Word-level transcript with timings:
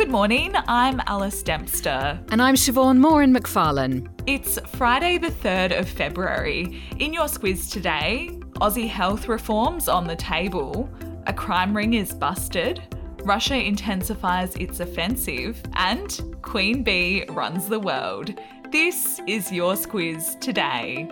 Good 0.00 0.10
morning, 0.10 0.54
I'm 0.66 0.98
Alice 1.06 1.42
Dempster. 1.42 2.18
And 2.30 2.40
I'm 2.40 2.54
Siobhan 2.54 2.96
Moore 2.96 3.22
in 3.22 3.34
McFarlane. 3.34 4.08
It's 4.26 4.58
Friday, 4.70 5.18
the 5.18 5.28
3rd 5.28 5.78
of 5.78 5.86
February. 5.86 6.82
In 6.98 7.12
your 7.12 7.26
squiz 7.26 7.70
today, 7.70 8.30
Aussie 8.62 8.88
health 8.88 9.28
reforms 9.28 9.88
on 9.88 10.06
the 10.06 10.16
table, 10.16 10.88
a 11.26 11.34
crime 11.34 11.76
ring 11.76 11.92
is 11.92 12.14
busted, 12.14 12.80
Russia 13.24 13.62
intensifies 13.62 14.56
its 14.56 14.80
offensive, 14.80 15.62
and 15.74 16.18
Queen 16.40 16.82
Bey 16.82 17.26
runs 17.26 17.68
the 17.68 17.78
world. 17.78 18.32
This 18.72 19.20
is 19.26 19.52
your 19.52 19.74
squiz 19.74 20.40
today. 20.40 21.10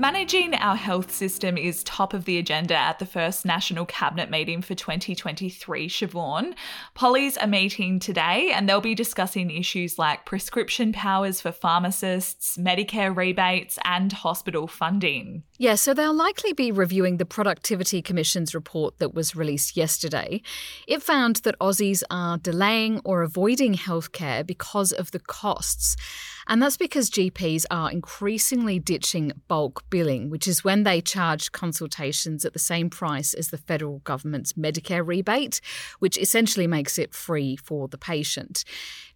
Managing 0.00 0.54
our 0.54 0.76
health 0.76 1.10
system 1.10 1.58
is 1.58 1.82
top 1.82 2.14
of 2.14 2.24
the 2.24 2.38
agenda 2.38 2.76
at 2.76 3.00
the 3.00 3.04
first 3.04 3.44
National 3.44 3.84
Cabinet 3.84 4.30
meeting 4.30 4.62
for 4.62 4.76
2023, 4.76 5.88
Siobhan. 5.88 6.54
Polly's 6.94 7.36
a 7.38 7.48
meeting 7.48 7.98
today 7.98 8.52
and 8.54 8.68
they'll 8.68 8.80
be 8.80 8.94
discussing 8.94 9.50
issues 9.50 9.98
like 9.98 10.24
prescription 10.24 10.92
powers 10.92 11.40
for 11.40 11.50
pharmacists, 11.50 12.56
Medicare 12.56 13.14
rebates, 13.14 13.76
and 13.84 14.12
hospital 14.12 14.68
funding. 14.68 15.42
Yeah, 15.60 15.74
so 15.74 15.92
they'll 15.92 16.14
likely 16.14 16.52
be 16.52 16.70
reviewing 16.70 17.16
the 17.16 17.24
Productivity 17.24 18.00
Commission's 18.00 18.54
report 18.54 19.00
that 19.00 19.12
was 19.12 19.34
released 19.34 19.76
yesterday. 19.76 20.40
It 20.86 21.02
found 21.02 21.36
that 21.36 21.58
Aussies 21.58 22.04
are 22.12 22.38
delaying 22.38 23.00
or 23.04 23.22
avoiding 23.24 23.74
healthcare 23.74 24.46
because 24.46 24.92
of 24.92 25.10
the 25.10 25.18
costs. 25.18 25.96
And 26.46 26.62
that's 26.62 26.76
because 26.78 27.10
GPs 27.10 27.66
are 27.72 27.90
increasingly 27.90 28.78
ditching 28.78 29.32
bulk 29.48 29.84
billing, 29.90 30.30
which 30.30 30.46
is 30.46 30.64
when 30.64 30.84
they 30.84 31.00
charge 31.00 31.50
consultations 31.50 32.44
at 32.44 32.52
the 32.52 32.58
same 32.60 32.88
price 32.88 33.34
as 33.34 33.48
the 33.48 33.58
federal 33.58 33.98
government's 33.98 34.54
Medicare 34.54 35.06
rebate, 35.06 35.60
which 35.98 36.16
essentially 36.16 36.66
makes 36.66 36.98
it 36.98 37.14
free 37.14 37.56
for 37.56 37.88
the 37.88 37.98
patient. 37.98 38.64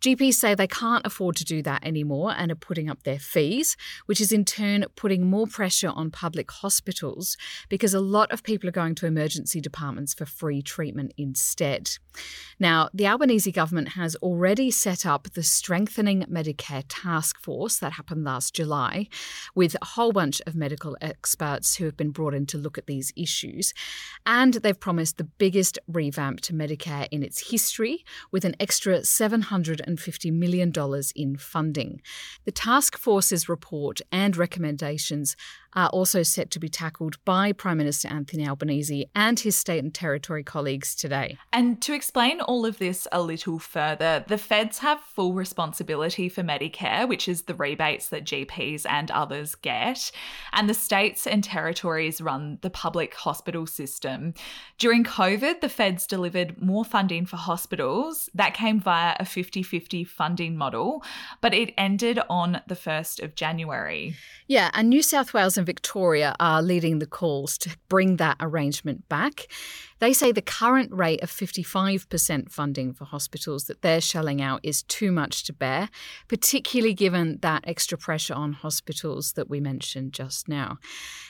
GPs 0.00 0.34
say 0.34 0.54
they 0.54 0.66
can't 0.66 1.06
afford 1.06 1.36
to 1.36 1.44
do 1.44 1.62
that 1.62 1.86
anymore 1.86 2.34
and 2.36 2.50
are 2.50 2.56
putting 2.56 2.90
up 2.90 3.04
their 3.04 3.20
fees, 3.20 3.76
which 4.06 4.20
is 4.20 4.32
in 4.32 4.44
turn 4.44 4.84
putting 4.96 5.30
more 5.30 5.46
pressure 5.46 5.92
on 5.94 6.10
public 6.10 6.31
hospitals 6.50 7.36
because 7.68 7.94
a 7.94 8.00
lot 8.00 8.30
of 8.32 8.42
people 8.42 8.68
are 8.68 8.72
going 8.72 8.94
to 8.96 9.06
emergency 9.06 9.60
departments 9.60 10.14
for 10.14 10.26
free 10.26 10.62
treatment 10.62 11.12
instead. 11.16 11.98
Now, 12.58 12.88
the 12.94 13.06
Albanese 13.06 13.50
government 13.50 13.90
has 13.90 14.14
already 14.16 14.70
set 14.70 15.04
up 15.04 15.28
the 15.34 15.42
Strengthening 15.42 16.24
Medicare 16.30 16.84
Task 16.88 17.40
Force 17.40 17.78
that 17.78 17.92
happened 17.92 18.24
last 18.24 18.54
July 18.54 19.08
with 19.54 19.76
a 19.80 19.84
whole 19.84 20.12
bunch 20.12 20.40
of 20.46 20.54
medical 20.54 20.96
experts 21.00 21.76
who 21.76 21.84
have 21.86 21.96
been 21.96 22.10
brought 22.10 22.34
in 22.34 22.46
to 22.46 22.58
look 22.58 22.78
at 22.78 22.86
these 22.86 23.12
issues. 23.16 23.74
And 24.26 24.54
they've 24.54 24.78
promised 24.78 25.18
the 25.18 25.24
biggest 25.24 25.78
revamp 25.88 26.40
to 26.42 26.52
Medicare 26.52 27.08
in 27.10 27.22
its 27.22 27.50
history 27.50 28.04
with 28.30 28.44
an 28.44 28.54
extra 28.60 29.04
700 29.04 29.62
$150 29.62 30.32
million 30.32 30.72
in 31.14 31.36
funding. 31.36 32.00
The 32.44 32.52
task 32.52 32.96
force's 32.96 33.48
report 33.48 34.00
and 34.10 34.36
recommendations 34.36 35.36
are 35.74 35.88
also 35.88 36.22
set 36.22 36.50
to 36.50 36.60
be 36.60 36.68
tackled 36.68 37.22
by 37.24 37.52
Prime 37.52 37.78
Minister 37.78 38.08
Anthony 38.08 38.46
Albanese 38.46 39.06
and 39.14 39.40
his 39.40 39.56
state 39.56 39.82
and 39.82 39.94
territory 39.94 40.44
colleagues 40.44 40.94
today. 40.94 41.38
And 41.52 41.80
to 41.82 41.94
explain 42.02 42.40
all 42.40 42.66
of 42.66 42.78
this 42.78 43.06
a 43.12 43.22
little 43.22 43.60
further, 43.60 44.24
the 44.26 44.36
feds 44.36 44.78
have 44.78 44.98
full 44.98 45.34
responsibility 45.34 46.28
for 46.28 46.42
Medicare, 46.42 47.08
which 47.08 47.28
is 47.28 47.42
the 47.42 47.54
rebates 47.54 48.08
that 48.08 48.24
GPs 48.24 48.84
and 48.88 49.08
others 49.12 49.54
get, 49.54 50.10
and 50.52 50.68
the 50.68 50.74
states 50.74 51.28
and 51.28 51.44
territories 51.44 52.20
run 52.20 52.58
the 52.62 52.70
public 52.70 53.14
hospital 53.14 53.68
system. 53.68 54.34
During 54.78 55.04
COVID, 55.04 55.60
the 55.60 55.68
feds 55.68 56.08
delivered 56.08 56.60
more 56.60 56.84
funding 56.84 57.24
for 57.24 57.36
hospitals. 57.36 58.28
That 58.34 58.52
came 58.52 58.80
via 58.80 59.14
a 59.20 59.24
50 59.24 59.62
50 59.62 60.02
funding 60.02 60.56
model, 60.56 61.04
but 61.40 61.54
it 61.54 61.72
ended 61.78 62.18
on 62.28 62.62
the 62.66 62.74
1st 62.74 63.22
of 63.22 63.36
January. 63.36 64.16
Yeah, 64.48 64.72
and 64.74 64.90
New 64.90 65.02
South 65.02 65.32
Wales 65.32 65.56
and 65.56 65.64
Victoria 65.64 66.34
are 66.40 66.62
leading 66.62 66.98
the 66.98 67.06
calls 67.06 67.56
to 67.58 67.76
bring 67.88 68.16
that 68.16 68.38
arrangement 68.40 69.08
back. 69.08 69.46
They 70.02 70.12
say 70.12 70.32
the 70.32 70.42
current 70.42 70.92
rate 70.92 71.22
of 71.22 71.30
55% 71.30 72.50
funding 72.50 72.92
for 72.92 73.04
hospitals 73.04 73.66
that 73.66 73.82
they're 73.82 74.00
shelling 74.00 74.42
out 74.42 74.58
is 74.64 74.82
too 74.82 75.12
much 75.12 75.44
to 75.44 75.52
bear, 75.52 75.90
particularly 76.26 76.92
given 76.92 77.38
that 77.42 77.62
extra 77.68 77.96
pressure 77.96 78.34
on 78.34 78.52
hospitals 78.52 79.34
that 79.34 79.48
we 79.48 79.60
mentioned 79.60 80.12
just 80.12 80.48
now. 80.48 80.78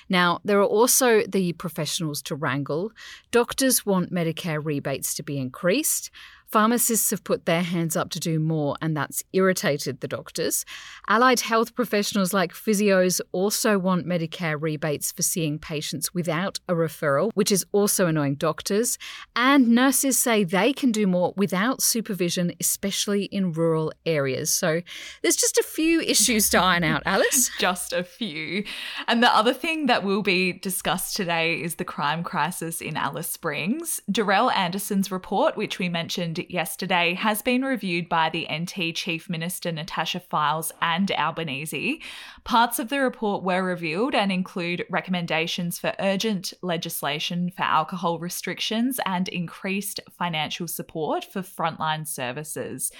Now, 0.09 0.41
there 0.43 0.59
are 0.59 0.65
also 0.65 1.21
the 1.29 1.53
professionals 1.53 2.23
to 2.23 2.35
wrangle. 2.35 2.93
Doctors 3.31 3.85
want 3.85 4.11
Medicare 4.11 4.65
rebates 4.65 5.13
to 5.17 5.23
be 5.23 5.37
increased. 5.37 6.11
Pharmacists 6.53 7.09
have 7.09 7.25
put 7.25 7.47
their 7.47 7.63
hands 7.63 7.97
up 7.97 8.11
to 8.11 8.21
do 8.21 8.39
more, 8.39 8.77
and 8.83 8.95
that's 8.95 9.25
irritated 9.33 10.01
the 10.01 10.07
doctors. 10.07 10.67
Allied 11.09 11.41
health 11.41 11.75
professionals 11.75 12.35
like 12.35 12.53
physios 12.53 13.23
also 13.33 13.79
want 13.79 14.07
Medicare 14.07 14.61
rebates 14.61 15.13
for 15.13 15.23
seeing 15.23 15.59
patients 15.59 16.13
without 16.13 16.61
a 16.69 16.75
referral, 16.75 17.31
which 17.33 17.51
is 17.51 17.65
also 17.73 18.07
annoying 18.07 18.35
doctors. 18.35 18.99
And 19.35 19.69
nurses 19.69 20.19
say 20.19 20.45
they 20.45 20.75
can 20.75 20.93
do 20.93 21.07
more 21.07 21.33
without 21.39 21.81
supervision, 21.81 22.53
especially 22.61 23.25
in 23.25 23.53
rural 23.53 23.91
areas. 24.05 24.51
So 24.51 24.83
there's 25.23 25.37
just 25.37 25.57
a 25.57 25.63
few 25.63 26.03
issues 26.03 26.51
to 26.51 26.59
iron 26.59 26.85
out, 26.85 27.03
Alice. 27.07 27.51
just 27.61 27.95
a 27.95 28.05
few. 28.05 28.65
And 29.09 29.23
the 29.23 29.35
other 29.35 29.55
thing 29.55 29.87
that 29.87 30.05
will 30.05 30.23
be 30.23 30.53
discussed 30.53 31.17
today 31.17 31.63
is 31.63 31.77
the 31.77 31.87
crime 31.87 32.23
crisis 32.23 32.83
in 32.83 32.99
Alice 32.99 33.31
Springs. 33.31 34.03
Dorrelle 34.11 34.55
Anderson's 34.55 35.11
report, 35.11 35.57
which 35.57 35.79
we 35.79 35.89
mentioned 35.89 36.42
yesterday 36.51 37.15
has 37.15 37.43
been 37.43 37.63
reviewed 37.63 38.09
by 38.09 38.31
the 38.31 38.47
NT 38.53 38.95
Chief 38.95 39.29
Minister 39.29 39.73
Natasha 39.73 40.21
Fyles 40.21 40.73
and 40.81 41.11
Albanese. 41.11 42.01
Parts 42.45 42.79
of 42.79 42.89
the 42.89 43.01
report 43.01 43.43
were 43.43 43.63
revealed 43.63 44.15
and 44.15 44.33
include 44.33 44.85
recommendations 44.91 45.79
for 45.79 45.95
urgent 45.99 46.53
legislation 46.63 47.51
for 47.51 47.63
alcohol 47.63 48.19
restrictions 48.19 48.99
and 49.07 49.29
increased 49.29 50.01
financial 50.19 50.67
support 50.67 51.25
for 51.25 51.43
frontline 51.43 52.07
services. 52.07 52.93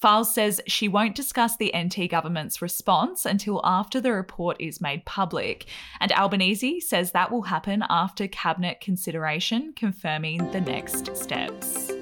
Fyles 0.00 0.32
says 0.32 0.60
she 0.66 0.86
won't 0.86 1.16
discuss 1.16 1.56
the 1.56 1.72
NT 1.76 2.08
government's 2.08 2.62
response 2.62 3.26
until 3.26 3.60
after 3.64 4.00
the 4.00 4.12
report 4.12 4.56
is 4.60 4.80
made 4.80 5.04
public, 5.04 5.66
and 6.00 6.12
Albanese 6.12 6.80
says 6.80 7.10
that 7.12 7.32
will 7.32 7.42
happen 7.42 7.82
after 7.90 8.28
cabinet 8.28 8.80
consideration 8.80 9.72
confirming 9.74 10.50
the 10.52 10.60
next 10.60 11.16
steps. 11.16 11.97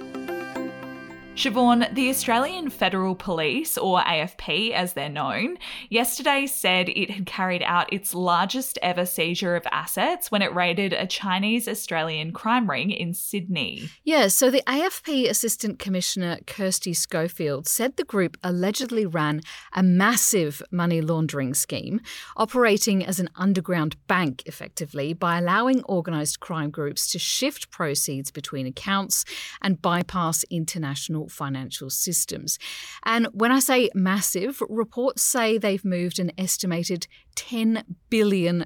Siobhan, 1.37 1.95
the 1.95 2.09
Australian 2.09 2.71
Federal 2.71 3.15
Police, 3.15 3.77
or 3.77 4.01
AFP 4.01 4.73
as 4.73 4.95
they're 4.95 5.11
known, 5.11 5.59
yesterday 5.91 6.47
said 6.47 6.89
it 6.89 7.11
had 7.11 7.27
carried 7.27 7.63
out 7.63 7.93
its 7.93 8.15
largest 8.15 8.79
ever 8.81 9.05
seizure 9.05 9.55
of 9.55 9.67
assets 9.71 10.31
when 10.31 10.41
it 10.41 10.55
raided 10.55 10.95
a 10.95 11.07
Chinese 11.07 11.69
Australian 11.69 12.33
crime 12.33 12.71
ring 12.71 12.91
in 12.91 13.13
Sydney. 13.13 13.91
Yeah, 14.03 14.29
so 14.29 14.51
the 14.51 14.63
AFP 14.67 15.29
Assistant 15.29 15.79
Commissioner 15.79 16.39
Kirsty 16.47 16.95
Schofield 16.95 17.69
said 17.69 17.99
the 17.99 18.05
group 18.05 18.39
allegedly 18.43 19.05
ran 19.05 19.43
a 19.75 19.83
massive 19.83 20.63
money 20.71 21.03
laundering 21.03 21.53
scheme, 21.53 22.01
operating 22.39 23.05
as 23.05 23.21
an 23.21 23.29
underground 23.37 23.95
bank 24.07 24.43
effectively 24.47 25.13
by 25.13 25.37
allowing 25.37 25.85
organised 25.85 26.41
crime 26.41 26.71
groups 26.71 27.07
to 27.09 27.19
shift 27.19 27.71
proceeds 27.71 28.31
between 28.31 28.67
accounts 28.67 29.27
and 29.61 29.83
bypass 29.83 30.43
international 30.45 31.26
financial 31.31 31.91
systems. 31.91 32.59
And 33.05 33.29
when 33.33 33.53
I 33.53 33.59
say 33.59 33.91
massive, 33.95 34.63
reports 34.69 35.23
say 35.23 35.59
they've 35.59 35.85
moved 35.85 36.19
an 36.19 36.33
estimated 36.39 37.07
$10 37.37 37.85
billion 38.11 38.65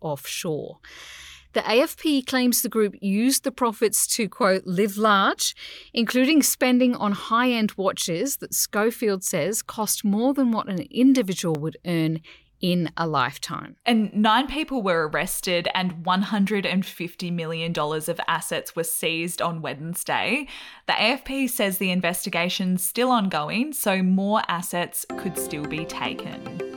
offshore. 0.00 0.78
The 1.52 1.60
AFP 1.62 2.26
claims 2.26 2.62
the 2.62 2.68
group 2.68 2.94
used 3.00 3.42
the 3.42 3.50
profits 3.50 4.06
to, 4.14 4.28
quote, 4.28 4.66
live 4.66 4.96
large, 4.96 5.56
including 5.92 6.44
spending 6.44 6.94
on 6.94 7.10
high 7.10 7.50
end 7.50 7.72
watches 7.76 8.36
that 8.36 8.54
Schofield 8.54 9.24
says 9.24 9.60
cost 9.60 10.04
more 10.04 10.32
than 10.32 10.52
what 10.52 10.68
an 10.68 10.86
individual 10.92 11.56
would 11.56 11.76
earn 11.84 12.20
in 12.60 12.90
a 12.96 13.06
lifetime. 13.06 13.76
And 13.86 14.12
nine 14.14 14.46
people 14.46 14.82
were 14.82 15.08
arrested, 15.08 15.68
and 15.74 16.04
$150 16.04 17.32
million 17.32 17.72
of 17.76 18.20
assets 18.28 18.76
were 18.76 18.84
seized 18.84 19.40
on 19.42 19.62
Wednesday. 19.62 20.46
The 20.86 20.92
AFP 20.92 21.50
says 21.50 21.78
the 21.78 21.90
investigation's 21.90 22.84
still 22.84 23.10
ongoing, 23.10 23.72
so 23.72 24.02
more 24.02 24.42
assets 24.48 25.06
could 25.18 25.38
still 25.38 25.64
be 25.64 25.84
taken. 25.84 26.69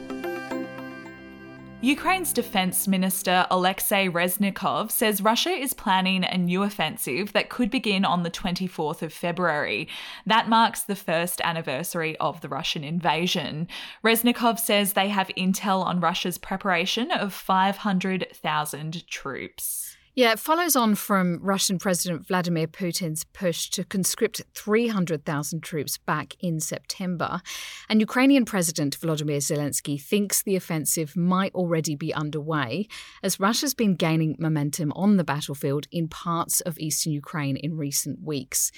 Ukraine's 1.84 2.32
defense 2.32 2.88
minister 2.88 3.46
Alexei 3.52 4.08
Reznikov 4.08 4.90
says 4.90 5.20
Russia 5.20 5.50
is 5.50 5.74
planning 5.74 6.24
a 6.24 6.38
new 6.38 6.64
offensive 6.64 7.34
that 7.34 7.50
could 7.50 7.70
begin 7.70 8.06
on 8.06 8.24
the 8.24 8.32
24th 8.32 9.02
of 9.02 9.12
February. 9.12 9.90
That 10.26 10.48
marks 10.48 10.84
the 10.84 10.96
first 10.96 11.42
anniversary 11.42 12.16
of 12.20 12.40
the 12.40 12.48
Russian 12.48 12.86
invasion. 12.86 13.68
Reznikov 14.02 14.60
says 14.60 14.94
they 14.94 15.10
have 15.10 15.28
intel 15.38 15.84
on 15.84 16.00
Russia's 16.00 16.38
preparation 16.38 17.12
of 17.12 17.34
500,000 17.34 19.06
troops. 19.10 19.98
Yeah, 20.16 20.34
it 20.34 20.38
follows 20.38 20.76
on 20.76 20.94
from 20.94 21.40
Russian 21.42 21.80
President 21.80 22.28
Vladimir 22.28 22.68
Putin's 22.68 23.24
push 23.24 23.72
to 23.72 23.84
conscript 23.84 24.44
300,000 24.54 25.64
troops 25.64 25.98
back 25.98 26.36
in 26.40 26.60
September. 26.60 27.42
And 27.90 28.00
Ukrainian 28.00 28.46
President 28.46 28.96
Volodymyr 29.00 29.38
Zelensky 29.38 30.00
thinks 30.00 30.44
the 30.44 30.56
offensive 30.56 31.18
might 31.18 31.52
already 31.56 31.96
be 31.96 32.14
underway, 32.14 32.88
as 33.24 33.40
Russia's 33.40 33.74
been 33.74 33.96
gaining 33.96 34.36
momentum 34.38 34.94
on 34.96 35.18
the 35.18 35.24
battlefield 35.24 35.88
in 35.92 36.08
parts 36.08 36.62
of 36.62 36.78
eastern 36.78 37.12
Ukraine 37.12 37.58
in 37.58 37.76
recent 37.76 38.22
weeks. 38.22 38.72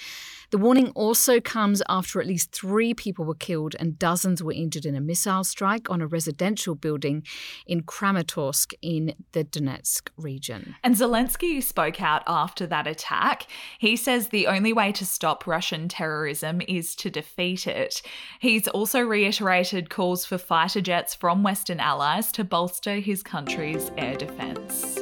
The 0.52 0.58
warning 0.58 0.92
also 0.92 1.42
comes 1.42 1.82
after 1.90 2.22
at 2.22 2.28
least 2.28 2.54
three 2.54 2.94
people 2.94 3.26
were 3.26 3.36
killed 3.36 3.76
and 3.78 4.00
dozens 4.00 4.42
were 4.42 4.54
injured 4.54 4.86
in 4.86 4.96
a 4.96 5.02
missile 5.02 5.44
strike 5.44 5.90
on 5.90 6.00
a 6.00 6.08
residential 6.08 6.76
building 6.76 7.24
in 7.68 7.82
Kramatorsk 7.84 8.74
in 8.82 9.16
the 9.34 9.44
Donetsk 9.44 10.12
region. 10.16 10.76
And 10.82 10.96
Zelensky 10.96 11.25
spoke 11.62 12.02
out 12.02 12.24
after 12.28 12.66
that 12.68 12.88
attack. 12.88 13.48
He 13.80 13.96
says 13.96 14.28
the 14.28 14.48
only 14.48 14.74
way 14.74 14.92
to 14.94 15.06
stop 15.06 15.48
Russian 15.48 15.88
terrorism 15.88 16.62
is 16.68 16.96
to 16.98 17.10
defeat 17.10 17.68
it. 17.68 18.02
He's 18.40 18.68
also 18.68 19.02
reiterated 19.02 19.90
calls 19.90 20.26
for 20.26 20.38
fighter 20.38 20.82
jets 20.82 21.16
from 21.16 21.44
Western 21.44 21.80
allies 21.80 22.32
to 22.34 22.44
bolster 22.44 22.96
his 22.96 23.24
country's 23.24 23.92
air 23.98 24.16
defence. 24.16 25.00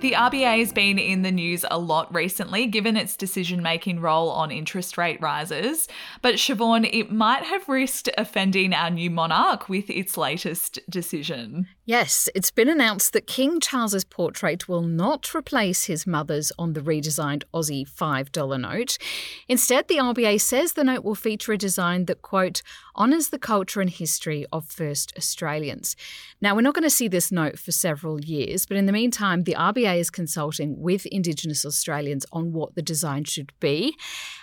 The 0.00 0.12
RBA 0.12 0.58
has 0.58 0.74
been 0.74 0.98
in 0.98 1.22
the 1.22 1.32
news 1.32 1.64
a 1.70 1.78
lot 1.78 2.14
recently, 2.14 2.66
given 2.66 2.98
its 2.98 3.16
decision 3.16 3.62
making 3.62 4.00
role 4.00 4.28
on 4.28 4.50
interest 4.50 4.98
rate 4.98 5.20
rises. 5.22 5.88
But 6.20 6.34
Siobhan, 6.34 6.88
it 6.92 7.10
might 7.10 7.42
have 7.44 7.66
risked 7.68 8.10
offending 8.18 8.74
our 8.74 8.90
new 8.90 9.10
monarch 9.10 9.70
with 9.70 9.88
its 9.88 10.18
latest 10.18 10.78
decision. 10.90 11.66
Yes, 11.88 12.28
it's 12.34 12.50
been 12.50 12.68
announced 12.68 13.12
that 13.12 13.28
King 13.28 13.60
Charles's 13.60 14.02
portrait 14.02 14.68
will 14.68 14.82
not 14.82 15.32
replace 15.32 15.84
his 15.84 16.04
mother's 16.04 16.50
on 16.58 16.72
the 16.72 16.80
redesigned 16.80 17.44
Aussie 17.54 17.88
$5 17.88 18.60
note. 18.60 18.98
Instead, 19.46 19.86
the 19.86 19.98
RBA 19.98 20.40
says 20.40 20.72
the 20.72 20.82
note 20.82 21.04
will 21.04 21.14
feature 21.14 21.52
a 21.52 21.56
design 21.56 22.06
that, 22.06 22.22
quote, 22.22 22.62
honours 22.96 23.28
the 23.28 23.38
culture 23.38 23.80
and 23.80 23.88
history 23.88 24.44
of 24.52 24.66
first 24.66 25.12
Australians. 25.16 25.94
Now, 26.40 26.56
we're 26.56 26.62
not 26.62 26.74
going 26.74 26.82
to 26.82 26.90
see 26.90 27.06
this 27.06 27.30
note 27.30 27.56
for 27.56 27.70
several 27.70 28.20
years, 28.20 28.66
but 28.66 28.76
in 28.76 28.86
the 28.86 28.92
meantime, 28.92 29.44
the 29.44 29.54
RBA 29.54 30.00
is 30.00 30.10
consulting 30.10 30.80
with 30.80 31.06
Indigenous 31.06 31.64
Australians 31.64 32.26
on 32.32 32.52
what 32.52 32.74
the 32.74 32.82
design 32.82 33.22
should 33.22 33.52
be, 33.60 33.94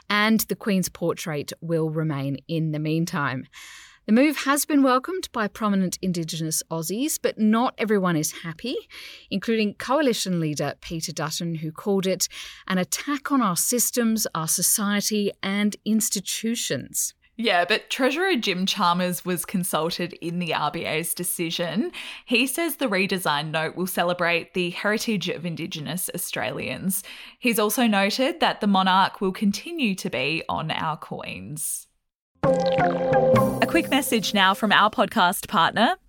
and 0.09 0.39
the 0.47 0.55
Queen's 0.55 0.87
portrait 0.87 1.51
will 1.59 1.89
remain 1.89 2.37
in 2.47 2.71
the 2.71 2.79
meantime. 2.79 3.47
The 4.05 4.11
move 4.11 4.39
has 4.39 4.65
been 4.65 4.83
welcomed 4.83 5.29
by 5.31 5.47
prominent 5.47 5.97
Indigenous 6.01 6.61
Aussies, 6.69 7.17
but 7.21 7.39
not 7.39 7.73
everyone 7.77 8.17
is 8.17 8.43
happy, 8.43 8.75
including 9.31 9.75
coalition 9.75 10.41
leader 10.41 10.73
Peter 10.81 11.13
Dutton, 11.13 11.55
who 11.55 11.71
called 11.71 12.05
it 12.05 12.27
an 12.67 12.77
attack 12.77 13.31
on 13.31 13.41
our 13.41 13.55
systems, 13.55 14.27
our 14.35 14.49
society, 14.49 15.31
and 15.41 15.77
institutions. 15.85 17.13
Yeah, 17.37 17.63
but 17.63 17.89
Treasurer 17.89 18.35
Jim 18.35 18.65
Chalmers 18.65 19.23
was 19.23 19.45
consulted 19.45 20.11
in 20.13 20.39
the 20.39 20.49
RBA's 20.49 21.13
decision. 21.13 21.93
He 22.25 22.45
says 22.45 22.75
the 22.75 22.87
redesign 22.87 23.51
note 23.51 23.77
will 23.77 23.87
celebrate 23.87 24.53
the 24.53 24.71
heritage 24.71 25.29
of 25.29 25.45
Indigenous 25.45 26.09
Australians. 26.13 27.03
He's 27.39 27.57
also 27.57 27.87
noted 27.87 28.41
that 28.41 28.59
the 28.59 28.67
monarch 28.67 29.21
will 29.21 29.31
continue 29.31 29.95
to 29.95 30.09
be 30.09 30.43
on 30.49 30.71
our 30.71 30.97
coins. 30.97 31.87
A 32.43 33.65
quick 33.67 33.89
message 33.89 34.33
now 34.33 34.53
from 34.53 34.71
our 34.71 34.89
podcast 34.89 35.47
partner, 35.47 35.95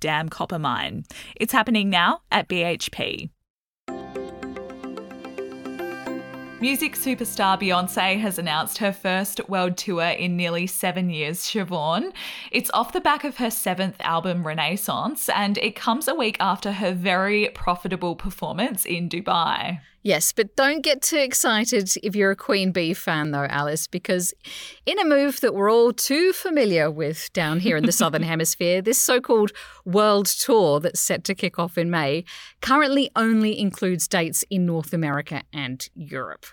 Dam 0.00 0.28
copper 0.28 0.58
mine. 0.58 1.04
It's 1.36 1.52
happening 1.52 1.88
now 1.90 2.20
at 2.30 2.48
BHP. 2.48 3.30
Music 6.60 6.96
superstar 6.96 7.56
Beyonce 7.56 8.18
has 8.18 8.36
announced 8.36 8.78
her 8.78 8.90
first 8.90 9.48
world 9.48 9.76
tour 9.76 10.02
in 10.02 10.36
nearly 10.36 10.66
seven 10.66 11.08
years, 11.08 11.38
Siobhan. 11.38 12.12
It's 12.50 12.68
off 12.74 12.92
the 12.92 13.00
back 13.00 13.22
of 13.22 13.36
her 13.36 13.48
seventh 13.50 13.94
album, 14.00 14.44
Renaissance, 14.44 15.28
and 15.28 15.56
it 15.58 15.76
comes 15.76 16.08
a 16.08 16.16
week 16.16 16.36
after 16.40 16.72
her 16.72 16.92
very 16.92 17.50
profitable 17.54 18.16
performance 18.16 18.84
in 18.84 19.08
Dubai. 19.08 19.78
Yes, 20.02 20.32
but 20.32 20.54
don't 20.54 20.82
get 20.82 21.02
too 21.02 21.18
excited 21.18 21.92
if 22.02 22.14
you're 22.14 22.30
a 22.30 22.36
Queen 22.36 22.70
Bey 22.70 22.94
fan, 22.94 23.32
though, 23.32 23.46
Alice, 23.50 23.88
because 23.88 24.32
in 24.86 24.98
a 24.98 25.04
move 25.04 25.40
that 25.40 25.54
we're 25.54 25.70
all 25.70 25.92
too 25.92 26.32
familiar 26.32 26.88
with 26.90 27.32
down 27.32 27.60
here 27.60 27.76
in 27.76 27.84
the 27.84 27.92
Southern 28.00 28.22
Hemisphere, 28.22 28.80
this 28.80 28.98
so 28.98 29.20
called 29.20 29.52
world 29.84 30.26
tour 30.26 30.78
that's 30.78 31.00
set 31.00 31.24
to 31.24 31.34
kick 31.34 31.58
off 31.58 31.76
in 31.76 31.90
May 31.90 32.24
currently 32.60 33.10
only 33.16 33.58
includes 33.58 34.06
dates 34.06 34.44
in 34.50 34.64
North 34.66 34.92
America 34.92 35.42
and 35.52 35.88
Europe. 35.94 36.46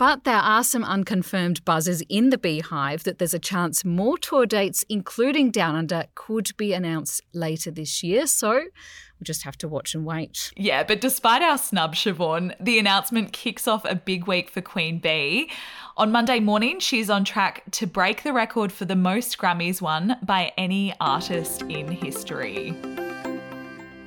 But 0.00 0.24
there 0.24 0.34
are 0.36 0.64
some 0.64 0.82
unconfirmed 0.82 1.62
buzzes 1.66 2.02
in 2.08 2.30
the 2.30 2.38
beehive 2.38 3.04
that 3.04 3.18
there's 3.18 3.34
a 3.34 3.38
chance 3.38 3.84
more 3.84 4.16
tour 4.16 4.46
dates, 4.46 4.82
including 4.88 5.50
Down 5.50 5.74
Under, 5.74 6.06
could 6.14 6.56
be 6.56 6.72
announced 6.72 7.20
later 7.34 7.70
this 7.70 8.02
year. 8.02 8.26
So 8.26 8.50
we'll 8.50 9.24
just 9.24 9.42
have 9.42 9.58
to 9.58 9.68
watch 9.68 9.94
and 9.94 10.06
wait. 10.06 10.52
Yeah, 10.56 10.84
but 10.84 11.02
despite 11.02 11.42
our 11.42 11.58
snub, 11.58 11.96
Siobhan, 11.96 12.54
the 12.58 12.78
announcement 12.78 13.34
kicks 13.34 13.68
off 13.68 13.84
a 13.84 13.94
big 13.94 14.26
week 14.26 14.48
for 14.48 14.62
Queen 14.62 15.00
Bey. 15.00 15.50
On 15.98 16.10
Monday 16.10 16.40
morning, 16.40 16.80
she's 16.80 17.10
on 17.10 17.22
track 17.22 17.64
to 17.72 17.86
break 17.86 18.22
the 18.22 18.32
record 18.32 18.72
for 18.72 18.86
the 18.86 18.96
most 18.96 19.36
Grammys 19.36 19.82
won 19.82 20.16
by 20.22 20.50
any 20.56 20.94
artist 20.98 21.60
in 21.68 21.88
history. 21.88 22.74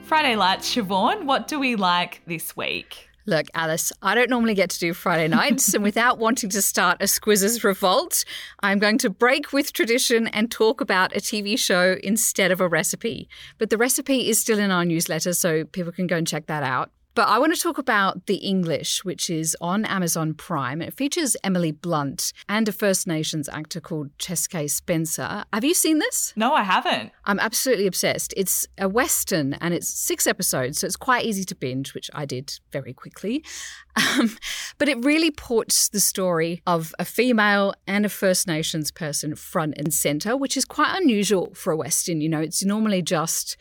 Friday 0.05 0.35
Lights, 0.35 0.73
Siobhan, 0.73 1.25
what 1.25 1.47
do 1.47 1.59
we 1.59 1.75
like 1.75 2.23
this 2.25 2.57
week? 2.57 3.11
Look, 3.25 3.47
Alice, 3.53 3.93
I 4.01 4.15
don't 4.15 4.29
normally 4.29 4.53
get 4.53 4.69
to 4.71 4.79
do 4.79 4.93
Friday 4.93 5.29
nights, 5.29 5.73
and 5.73 5.81
without 5.81 6.19
wanting 6.19 6.49
to 6.49 6.61
start 6.61 7.01
a 7.01 7.05
Squizzes 7.05 7.63
revolt, 7.63 8.25
I'm 8.61 8.79
going 8.79 8.97
to 8.97 9.09
break 9.09 9.53
with 9.53 9.71
tradition 9.71 10.27
and 10.27 10.51
talk 10.51 10.81
about 10.81 11.15
a 11.15 11.19
TV 11.19 11.57
show 11.57 11.95
instead 12.03 12.51
of 12.51 12.59
a 12.59 12.67
recipe. 12.67 13.29
But 13.57 13.69
the 13.69 13.77
recipe 13.77 14.29
is 14.29 14.39
still 14.39 14.59
in 14.59 14.71
our 14.71 14.83
newsletter, 14.83 15.31
so 15.31 15.63
people 15.63 15.93
can 15.93 16.05
go 16.05 16.17
and 16.17 16.27
check 16.27 16.47
that 16.47 16.63
out. 16.63 16.91
But 17.15 17.27
I 17.27 17.37
want 17.37 17.53
to 17.53 17.61
talk 17.61 17.77
about 17.77 18.25
The 18.25 18.37
English, 18.37 19.05
which 19.05 19.29
is 19.29 19.55
on 19.61 19.85
Amazon 19.85 20.33
Prime. 20.33 20.81
It 20.81 20.93
features 20.93 21.37
Emily 21.43 21.71
Blunt 21.71 22.33
and 22.49 22.67
a 22.67 22.71
First 22.71 23.05
Nations 23.05 23.47
actor 23.47 23.79
called 23.79 24.09
Chaske 24.17 24.67
Spencer. 24.67 25.45
Have 25.53 25.63
you 25.63 25.75
seen 25.75 25.99
this? 25.99 26.33
No, 26.35 26.53
I 26.53 26.63
haven't. 26.63 27.11
I'm 27.25 27.39
absolutely 27.39 27.85
obsessed. 27.85 28.33
It's 28.35 28.67
a 28.79 28.89
Western 28.89 29.53
and 29.55 29.75
it's 29.75 29.87
six 29.87 30.25
episodes, 30.25 30.79
so 30.79 30.87
it's 30.87 30.95
quite 30.95 31.25
easy 31.25 31.43
to 31.43 31.55
binge, 31.55 31.93
which 31.93 32.09
I 32.13 32.25
did 32.25 32.59
very 32.71 32.93
quickly. 32.93 33.43
Um, 33.95 34.35
but 34.79 34.89
it 34.89 35.05
really 35.05 35.29
puts 35.29 35.87
the 35.87 35.99
story 35.99 36.63
of 36.65 36.95
a 36.97 37.05
female 37.05 37.75
and 37.85 38.07
a 38.07 38.09
First 38.09 38.47
Nations 38.47 38.89
person 38.89 39.35
front 39.35 39.75
and 39.77 39.93
center, 39.93 40.35
which 40.35 40.57
is 40.57 40.65
quite 40.65 40.99
unusual 40.99 41.53
for 41.53 41.71
a 41.71 41.77
Western. 41.77 42.19
You 42.19 42.29
know, 42.29 42.39
it's 42.39 42.65
normally 42.65 43.03
just 43.03 43.55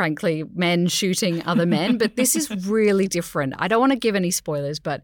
frankly, 0.00 0.44
men 0.54 0.86
shooting 0.86 1.42
other 1.44 1.66
men. 1.66 1.98
but 1.98 2.16
this 2.16 2.34
is 2.34 2.50
really 2.66 3.06
different. 3.06 3.52
I 3.58 3.68
don't 3.68 3.80
want 3.80 3.92
to 3.92 3.98
give 3.98 4.16
any 4.16 4.30
spoilers, 4.30 4.80
but 4.80 5.02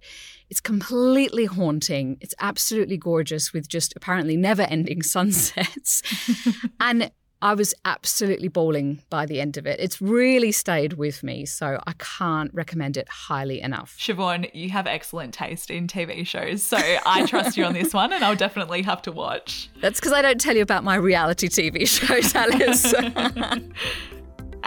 it's 0.48 0.58
completely 0.58 1.44
haunting. 1.44 2.16
It's 2.22 2.34
absolutely 2.40 2.96
gorgeous 2.96 3.52
with 3.52 3.68
just 3.68 3.92
apparently 3.94 4.38
never 4.38 4.62
ending 4.62 5.02
sunsets. 5.16 6.00
and 6.80 7.10
I 7.42 7.52
was 7.52 7.74
absolutely 7.84 8.48
bawling 8.48 9.02
by 9.10 9.26
the 9.26 9.38
end 9.38 9.58
of 9.58 9.66
it. 9.66 9.78
It's 9.80 10.00
really 10.00 10.50
stayed 10.50 10.94
with 10.94 11.22
me, 11.22 11.44
so 11.44 11.78
I 11.86 11.92
can't 11.98 12.50
recommend 12.54 12.96
it 12.96 13.06
highly 13.10 13.60
enough. 13.60 13.98
Siobhan, 14.00 14.48
you 14.54 14.70
have 14.70 14.86
excellent 14.86 15.34
taste 15.34 15.70
in 15.70 15.88
TV 15.88 16.26
shows, 16.26 16.62
so 16.62 16.78
I 16.78 17.26
trust 17.26 17.58
you 17.58 17.66
on 17.66 17.74
this 17.74 17.92
one, 17.92 18.14
and 18.14 18.24
I'll 18.24 18.34
definitely 18.34 18.80
have 18.80 19.02
to 19.02 19.12
watch. 19.12 19.68
That's 19.82 20.00
because 20.00 20.14
I 20.14 20.22
don't 20.22 20.40
tell 20.40 20.56
you 20.56 20.62
about 20.62 20.84
my 20.84 20.94
reality 20.94 21.48
TV 21.48 21.86
shows, 21.86 22.34
Alice. 22.34 22.94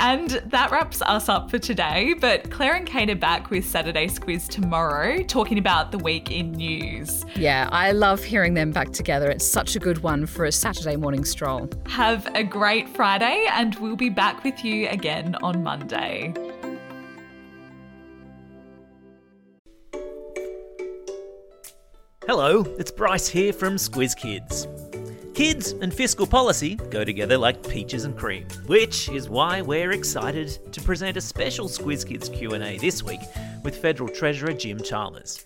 And 0.02 0.30
that 0.46 0.72
wraps 0.72 1.02
us 1.02 1.28
up 1.28 1.52
for 1.52 1.60
today. 1.60 2.16
But 2.20 2.50
Claire 2.50 2.76
and 2.76 2.88
Kate 2.88 3.10
are 3.10 3.16
back 3.16 3.50
with 3.50 3.66
Saturday 3.66 4.08
Squiz 4.08 4.48
tomorrow, 4.48 5.22
talking 5.24 5.58
about 5.58 5.92
the 5.92 5.98
week 5.98 6.32
in 6.32 6.54
news. 6.54 7.26
Yeah, 7.36 7.68
I 7.74 7.92
love 7.92 8.24
hearing 8.24 8.54
them 8.54 8.72
back 8.72 8.92
together. 8.92 9.30
It's 9.30 9.46
such 9.46 9.76
a 9.76 9.80
good 9.80 10.02
one 10.02 10.26
for 10.26 10.46
a 10.46 10.54
Saturday 10.54 10.96
morning 10.96 11.26
stroll. 11.26 11.70
Have 11.88 12.34
a 12.34 12.46
great 12.46 12.88
Friday, 12.88 13.46
and 13.52 13.76
we'll 13.76 13.98
be 13.98 14.10
back 14.10 14.42
with 14.46 14.64
you 14.64 14.88
again 14.88 15.36
on 15.44 15.64
Monday. 15.64 16.34
Hello, 22.26 22.62
it's 22.78 22.92
Bryce 22.92 23.28
here 23.28 23.52
from 23.52 23.76
Squiz 23.76 24.16
Kids. 24.16 24.66
Kids 25.40 25.72
and 25.72 25.94
fiscal 25.94 26.28
policy 26.28 26.76
go 26.90 27.06
together 27.06 27.38
like 27.38 27.66
peaches 27.70 28.04
and 28.04 28.18
cream, 28.18 28.46
which 28.66 29.08
is 29.08 29.30
why 29.30 29.62
we're 29.62 29.94
excited 29.94 30.60
to 30.74 30.82
present 30.82 31.16
a 31.16 31.22
special 31.22 31.70
Squiz 31.70 32.06
Kids 32.06 32.28
Q&A 32.28 32.78
this 32.78 33.04
week 33.04 33.22
with 33.64 33.74
Federal 33.74 34.10
Treasurer 34.10 34.52
Jim 34.52 34.84
Chalmers. 34.84 35.46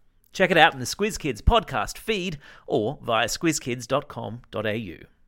Check 0.33 0.51
it 0.51 0.57
out 0.57 0.73
in 0.73 0.79
the 0.79 0.85
Squiz 0.85 1.19
Kids 1.19 1.41
podcast 1.41 1.97
feed 1.97 2.37
or 2.67 2.99
via 3.01 3.27
squizkids.com.au. 3.27 5.20